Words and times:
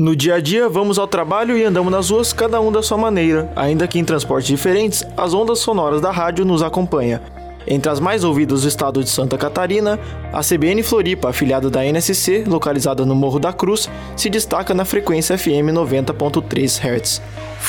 No 0.00 0.16
dia 0.16 0.36
a 0.36 0.40
dia, 0.40 0.66
vamos 0.66 0.98
ao 0.98 1.06
trabalho 1.06 1.58
e 1.58 1.62
andamos 1.62 1.92
nas 1.92 2.08
ruas, 2.08 2.32
cada 2.32 2.58
um 2.58 2.72
da 2.72 2.82
sua 2.82 2.96
maneira. 2.96 3.52
Ainda 3.54 3.86
que 3.86 3.98
em 3.98 4.04
transportes 4.04 4.48
diferentes, 4.48 5.04
as 5.14 5.34
ondas 5.34 5.58
sonoras 5.58 6.00
da 6.00 6.10
rádio 6.10 6.42
nos 6.42 6.62
acompanham. 6.62 7.20
Entre 7.66 7.92
as 7.92 8.00
mais 8.00 8.24
ouvidas 8.24 8.62
do 8.62 8.68
estado 8.68 9.04
de 9.04 9.10
Santa 9.10 9.36
Catarina, 9.36 10.00
a 10.32 10.40
CBN 10.40 10.82
Floripa, 10.82 11.28
afiliada 11.28 11.68
da 11.68 11.84
NSC, 11.84 12.44
localizada 12.46 13.04
no 13.04 13.14
Morro 13.14 13.38
da 13.38 13.52
Cruz, 13.52 13.90
se 14.16 14.30
destaca 14.30 14.72
na 14.72 14.86
frequência 14.86 15.36
FM 15.36 15.68
90.3 15.70 16.80
Hz. 16.80 17.20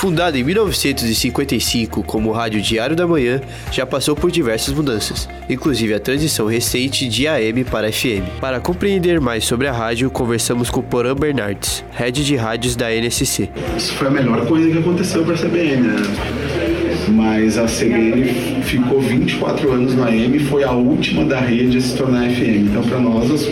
Fundada 0.00 0.38
em 0.38 0.42
1955 0.42 2.02
como 2.04 2.32
Rádio 2.32 2.62
Diário 2.62 2.96
da 2.96 3.06
Manhã, 3.06 3.38
já 3.70 3.84
passou 3.84 4.16
por 4.16 4.30
diversas 4.30 4.72
mudanças, 4.72 5.28
inclusive 5.46 5.92
a 5.92 6.00
transição 6.00 6.46
recente 6.46 7.06
de 7.06 7.28
AM 7.28 7.64
para 7.64 7.92
FM. 7.92 8.40
Para 8.40 8.58
compreender 8.60 9.20
mais 9.20 9.44
sobre 9.44 9.66
a 9.66 9.72
rádio, 9.72 10.10
conversamos 10.10 10.70
com 10.70 10.80
Porã 10.80 11.14
Bernardes, 11.14 11.84
head 11.92 12.24
de 12.24 12.34
rádios 12.34 12.74
da 12.74 12.90
NSC. 12.90 13.50
Isso 13.76 13.92
foi 13.92 14.06
a 14.06 14.10
melhor 14.10 14.46
coisa 14.46 14.70
que 14.70 14.78
aconteceu 14.78 15.22
para 15.22 15.34
a 15.34 15.36
CBN, 15.36 15.88
né? 15.88 16.59
Mas 17.08 17.58
a 17.58 17.64
CBN 17.64 18.62
ficou 18.62 19.00
24 19.00 19.72
anos 19.72 19.94
na 19.94 20.06
AM 20.06 20.36
e 20.36 20.38
foi 20.40 20.64
a 20.64 20.72
última 20.72 21.24
da 21.24 21.40
rede 21.40 21.78
a 21.78 21.80
se 21.80 21.96
tornar 21.96 22.28
FM. 22.30 22.68
Então, 22.70 22.82
para 22.82 22.98
nós, 22.98 23.30
os, 23.30 23.48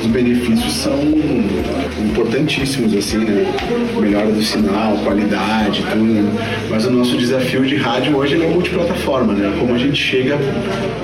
os, 0.00 0.06
benefícios 0.06 0.72
são 0.72 0.98
importantíssimos, 2.04 2.94
assim, 2.94 3.18
né? 3.18 3.46
Melhora 4.00 4.30
do 4.30 4.42
sinal, 4.42 4.96
qualidade, 5.04 5.82
tudo. 5.90 6.04
Né? 6.04 6.32
Mas 6.70 6.86
o 6.86 6.90
nosso 6.90 7.16
desafio 7.16 7.64
de 7.64 7.76
rádio 7.76 8.16
hoje 8.16 8.34
é 8.42 8.48
multiplataforma, 8.48 9.32
né? 9.32 9.54
Como 9.58 9.74
a 9.74 9.78
gente 9.78 9.96
chega 9.96 10.34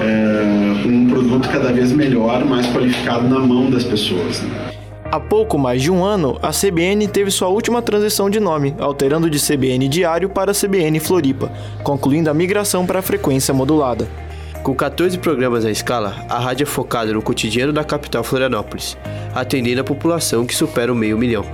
é, 0.01 0.83
com 0.83 0.89
um 0.89 1.07
produto 1.07 1.49
cada 1.49 1.73
vez 1.73 1.93
melhor, 1.93 2.45
mais 2.45 2.67
qualificado 2.67 3.29
na 3.29 3.41
mão 3.41 3.71
das 3.71 3.85
pessoas. 3.85 4.43
Né? 4.43 4.69
Há 5.11 5.19
pouco 5.19 5.57
mais 5.57 5.81
de 5.81 5.91
um 5.91 6.05
ano, 6.05 6.39
a 6.43 6.51
CBN 6.51 7.09
teve 7.09 7.31
sua 7.31 7.49
última 7.49 7.81
transição 7.81 8.29
de 8.29 8.39
nome, 8.39 8.75
alterando 8.79 9.31
de 9.31 9.41
CBN 9.41 9.89
Diário 9.89 10.29
para 10.29 10.53
CBN 10.53 11.01
Floripa, 11.01 11.51
concluindo 11.83 12.29
a 12.29 12.35
migração 12.35 12.85
para 12.85 12.99
a 12.99 13.03
frequência 13.03 13.55
modulada. 13.55 14.07
Com 14.63 14.75
14 14.75 15.17
programas 15.17 15.65
à 15.65 15.71
escala, 15.71 16.27
a 16.29 16.39
rádio 16.39 16.65
é 16.65 16.67
focada 16.67 17.11
no 17.11 17.23
cotidiano 17.23 17.73
da 17.73 17.83
capital 17.85 18.23
Florianópolis, 18.23 18.99
atendendo 19.35 19.81
a 19.81 19.85
população 19.85 20.45
que 20.45 20.55
supera 20.55 20.93
o 20.93 20.97
meio 20.97 21.17
milhão. 21.17 21.47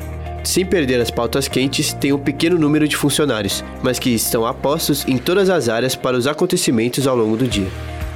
Sem 0.43 0.67
perder 0.67 1.01
as 1.01 1.13
pautas 1.13 1.47
quentes, 1.47 1.93
tem 1.93 2.13
um 2.13 2.19
pequeno 2.19 2.59
número 2.59 2.89
de 2.89 2.97
funcionários, 2.97 3.63
mas 3.85 4.01
que 4.01 4.11
estão 4.11 4.45
apostos 4.45 5.07
em 5.07 5.17
todas 5.17 5.49
as 5.49 5.69
áreas 5.69 5.95
para 5.95 6.17
os 6.17 6.27
acontecimentos 6.27 7.07
ao 7.07 7.17
longo 7.17 7.37
do 7.37 7.47
dia. 7.47 7.69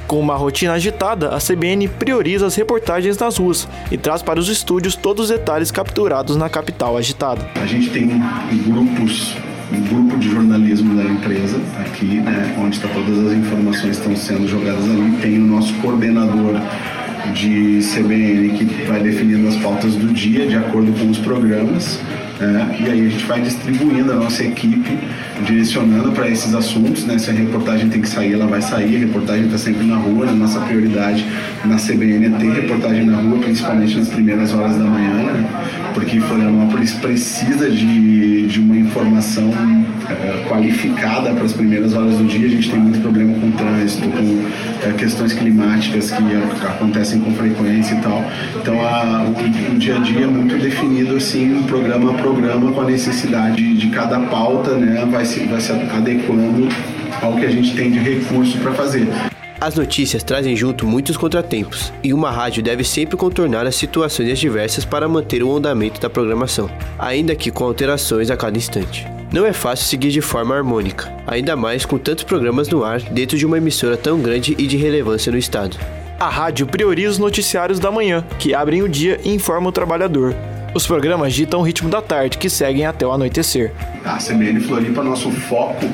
Com 0.09 0.19
uma 0.19 0.35
rotina 0.35 0.73
agitada, 0.73 1.29
a 1.29 1.37
CBN 1.37 1.87
prioriza 1.87 2.47
as 2.47 2.55
reportagens 2.55 3.15
nas 3.19 3.37
ruas 3.37 3.67
e 3.91 3.95
traz 3.95 4.23
para 4.23 4.39
os 4.39 4.49
estúdios 4.49 4.95
todos 4.95 5.25
os 5.25 5.29
detalhes 5.29 5.69
capturados 5.69 6.35
na 6.35 6.49
capital 6.49 6.97
agitada. 6.97 7.47
A 7.61 7.67
gente 7.67 7.91
tem 7.91 8.19
grupos 8.65 9.37
um 9.71 9.81
grupo 9.81 10.17
de 10.17 10.31
jornalismo 10.31 10.95
da 10.95 11.03
empresa 11.03 11.61
aqui, 11.79 12.21
né, 12.21 12.55
onde 12.57 12.77
está 12.77 12.87
todas 12.87 13.19
as 13.19 13.33
informações 13.33 13.97
estão 13.99 14.15
sendo 14.15 14.47
jogadas 14.47 14.83
ali. 14.83 15.15
Tem 15.21 15.37
o 15.37 15.45
nosso 15.45 15.71
coordenador 15.75 16.59
de 17.35 17.79
CBN 17.93 18.49
que 18.57 18.65
vai 18.87 19.01
definindo 19.01 19.47
as 19.47 19.57
pautas 19.57 19.93
do 19.93 20.11
dia 20.11 20.47
de 20.47 20.55
acordo 20.55 20.91
com 20.99 21.11
os 21.11 21.19
programas. 21.19 21.99
Né? 22.39 22.77
E 22.79 22.89
aí 22.89 23.07
a 23.07 23.09
gente 23.09 23.25
vai 23.25 23.41
distribuindo 23.41 24.11
a 24.11 24.15
nossa 24.15 24.43
equipe, 24.43 24.97
direcionando 25.45 26.11
para 26.11 26.29
esses 26.29 26.53
assuntos. 26.53 27.05
Né? 27.05 27.17
Se 27.17 27.29
a 27.29 27.33
reportagem 27.33 27.89
tem 27.89 28.01
que 28.01 28.09
sair, 28.09 28.33
ela 28.33 28.47
vai 28.47 28.61
sair. 28.61 28.95
A 28.95 28.99
reportagem 28.99 29.45
está 29.45 29.57
sempre 29.57 29.85
na 29.85 29.97
rua. 29.97 30.25
Né? 30.25 30.33
Nossa 30.33 30.59
prioridade 30.61 31.25
na 31.65 31.75
CBN 31.75 32.25
é 32.25 32.29
ter 32.29 32.51
reportagem 32.51 33.05
na 33.05 33.17
rua, 33.17 33.39
principalmente 33.39 33.97
nas 33.97 34.09
primeiras 34.09 34.53
horas 34.53 34.77
da 34.77 34.85
manhã, 34.85 35.13
né? 35.13 35.49
porque 35.93 36.19
Florianópolis 36.19 36.93
precisa 36.93 37.69
de, 37.69 38.47
de 38.47 38.59
uma 38.59 38.77
informação 38.77 39.51
é, 40.09 40.45
qualificada 40.47 41.31
para 41.31 41.43
as 41.43 41.53
primeiras 41.53 41.93
horas 41.93 42.17
do 42.17 42.25
dia. 42.25 42.47
A 42.47 42.49
gente 42.49 42.69
tem 42.69 42.79
muito 42.79 42.99
problema 42.99 43.33
com 43.39 43.51
trânsito, 43.51 44.09
com 44.09 44.87
é, 44.87 44.93
questões 44.93 45.33
climáticas 45.33 46.11
que 46.11 46.65
acontecem 46.65 47.19
com 47.19 47.31
frequência 47.33 47.95
e 47.95 48.01
tal. 48.01 48.23
Então 48.61 48.81
a, 48.81 49.23
o, 49.23 49.75
o, 49.75 49.77
dia 49.77 49.97
a 49.97 49.99
dia 49.99 50.23
é 50.23 50.27
muito 50.27 50.57
definido 50.57 51.15
assim, 51.15 51.63
programa 51.67 52.11
a 52.11 52.13
programa, 52.15 52.71
com 52.71 52.81
a 52.81 52.85
necessidade 52.85 53.75
de 53.75 53.87
cada 53.89 54.19
pauta, 54.19 54.75
né, 54.75 55.07
vai 55.09 55.25
se, 55.29 55.45
vai 55.45 55.61
se 55.61 55.71
adequando 55.71 56.67
ao 57.21 57.35
que 57.35 57.45
a 57.45 57.51
gente 57.51 57.75
tem 57.75 57.91
de 57.91 57.99
recurso 57.99 58.57
para 58.57 58.73
fazer. 58.73 59.07
As 59.61 59.75
notícias 59.75 60.23
trazem 60.23 60.55
junto 60.55 60.87
muitos 60.87 61.17
contratempos, 61.17 61.91
e 62.01 62.13
uma 62.13 62.31
rádio 62.31 62.63
deve 62.63 62.83
sempre 62.83 63.17
contornar 63.17 63.67
as 63.67 63.75
situações 63.75 64.29
adversas 64.31 64.85
para 64.85 65.07
manter 65.07 65.43
o 65.43 65.55
andamento 65.55 65.99
da 65.99 66.09
programação, 66.09 66.69
ainda 66.97 67.35
que 67.35 67.51
com 67.51 67.65
alterações 67.65 68.31
a 68.31 68.37
cada 68.37 68.57
instante. 68.57 69.05
Não 69.31 69.45
é 69.45 69.53
fácil 69.53 69.85
seguir 69.85 70.09
de 70.09 70.21
forma 70.21 70.55
harmônica, 70.55 71.13
ainda 71.27 71.55
mais 71.55 71.85
com 71.85 71.97
tantos 71.97 72.23
programas 72.23 72.69
no 72.69 72.83
ar 72.83 73.01
dentro 73.01 73.37
de 73.37 73.45
uma 73.45 73.57
emissora 73.57 73.97
tão 73.97 74.19
grande 74.19 74.55
e 74.57 74.65
de 74.65 74.77
relevância 74.77 75.31
no 75.31 75.37
estado. 75.37 75.77
A 76.19 76.29
rádio 76.29 76.65
prioriza 76.65 77.11
os 77.11 77.17
noticiários 77.17 77.79
da 77.79 77.91
manhã, 77.91 78.25
que 78.39 78.53
abrem 78.53 78.81
o 78.81 78.89
dia 78.89 79.19
e 79.23 79.33
informam 79.33 79.69
o 79.69 79.73
trabalhador. 79.73 80.33
Os 80.73 80.85
programas 80.85 81.33
ditam 81.33 81.59
o 81.59 81.63
ritmo 81.63 81.89
da 81.89 82.01
tarde, 82.01 82.37
que 82.37 82.49
seguem 82.49 82.85
até 82.85 83.05
o 83.05 83.11
anoitecer. 83.11 83.73
A 84.05 84.17
CBN 84.17 84.59
Floripa, 84.59 85.03
nosso 85.03 85.31
foco 85.31 85.85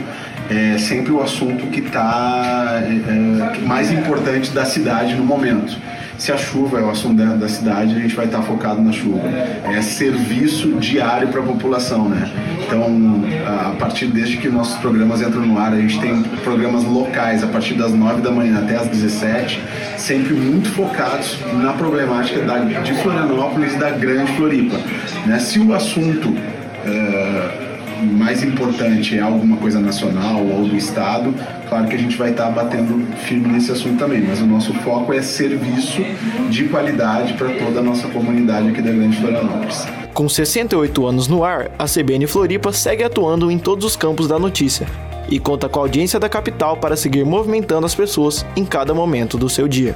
é 0.50 0.78
sempre 0.78 1.12
o 1.12 1.22
assunto 1.22 1.68
que 1.68 1.80
está 1.80 2.82
é, 2.84 3.56
é, 3.56 3.60
mais 3.60 3.92
importante 3.92 4.52
da 4.52 4.66
cidade 4.66 5.16
no 5.16 5.24
momento. 5.24 5.78
Se 6.18 6.32
a 6.32 6.38
chuva 6.38 6.80
é 6.80 6.84
o 6.84 6.90
assunto 6.90 7.16
da, 7.16 7.36
da 7.36 7.50
cidade, 7.50 7.96
a 7.96 8.00
gente 8.00 8.16
vai 8.16 8.26
estar 8.26 8.42
focado 8.42 8.82
na 8.82 8.92
chuva. 8.92 9.28
É 9.66 9.82
serviço 9.82 10.70
diário 10.74 11.28
para 11.28 11.42
a 11.42 11.44
população, 11.44 12.08
né? 12.08 12.32
Então, 12.66 13.24
a 13.46 13.76
partir 13.78 14.08
desde 14.08 14.38
que 14.38 14.50
nossos 14.50 14.78
programas 14.78 15.22
entram 15.22 15.46
no 15.46 15.60
ar, 15.60 15.74
a 15.74 15.80
gente 15.80 16.00
tem 16.00 16.24
programas 16.44 16.84
locais 16.84 17.44
a 17.44 17.48
partir 17.48 17.74
das 17.76 17.94
9 17.94 18.22
da 18.22 18.32
manhã 18.32 18.60
até 18.60 18.76
as 18.76 18.88
17, 18.88 19.62
sempre 19.98 20.34
muito 20.34 20.70
focados 20.70 21.38
na 21.54 21.74
problemática 21.74 22.42
da, 22.42 22.60
de 22.60 22.94
Florianópolis 22.96 23.74
e 23.74 23.78
da 23.78 23.92
Grande 23.92 24.32
Floripa. 24.34 24.78
Né? 25.26 25.38
Se 25.40 25.60
o 25.60 25.74
assunto 25.74 26.30
uh, 26.30 27.65
mais 28.04 28.44
importante 28.44 29.18
é 29.18 29.22
alguma 29.22 29.58
coisa 29.58 29.80
nacional 29.80 30.46
ou 30.46 30.68
do 30.68 30.76
Estado, 30.76 31.34
claro 31.70 31.88
que 31.88 31.96
a 31.96 32.00
gente 32.00 32.18
vai 32.18 32.32
estar 32.32 32.50
batendo 32.50 33.06
firme 33.18 33.48
nesse 33.48 33.72
assunto 33.72 33.98
também, 33.98 34.22
mas 34.22 34.42
o 34.42 34.46
nosso 34.46 34.74
foco 34.76 35.14
é 35.14 35.22
serviço 35.22 36.02
de 36.50 36.66
qualidade 36.66 37.34
para 37.34 37.50
toda 37.50 37.80
a 37.80 37.84
nossa 37.84 38.08
comunidade 38.08 38.70
aqui 38.70 38.82
da 38.82 38.92
Grande 38.92 39.18
Florianópolis. 39.18 39.86
Com 40.14 40.30
68 40.30 41.06
anos 41.06 41.28
no 41.28 41.44
ar, 41.44 41.72
a 41.78 41.86
CBN 41.86 42.26
Floripa 42.28 42.72
segue 42.72 43.04
atuando 43.04 43.52
em 43.52 43.58
todos 43.58 43.86
os 43.86 43.96
campos 43.96 44.28
da 44.28 44.40
notícia 44.40 44.88
e 45.30 45.40
conta 45.40 45.68
com 45.68 45.80
a 45.80 45.84
audiência 45.84 46.20
da 46.20 46.30
capital 46.30 46.78
para 46.78 46.96
seguir 46.96 47.26
movimentando 47.26 47.86
as 47.86 47.96
pessoas 47.96 48.46
em 48.56 48.66
cada 48.66 48.94
momento 48.94 49.38
do 49.38 49.50
seu 49.50 49.68
dia. 49.68 49.96